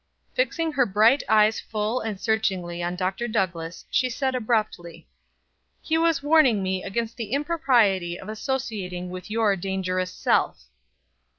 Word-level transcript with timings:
Fixing 0.33 0.71
her 0.71 0.87
bright 0.87 1.21
eyes 1.29 1.59
full 1.59 1.99
and 1.99 2.19
searchingly 2.19 2.81
on 2.81 2.95
Dr. 2.95 3.27
Douglass, 3.27 3.85
she 3.91 4.09
said 4.09 4.33
abruptly: 4.33 5.07
"He 5.79 5.95
was 5.95 6.23
warning 6.23 6.63
me 6.63 6.83
against 6.83 7.17
the 7.17 7.33
impropriety 7.33 8.19
of 8.19 8.27
associating 8.27 9.11
with 9.11 9.29
your 9.29 9.55
dangerous 9.55 10.11
self." 10.11 10.63